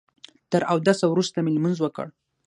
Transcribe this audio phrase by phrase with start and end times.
[0.51, 2.07] تر اوداسه وروسته مې لمونځ وکړ.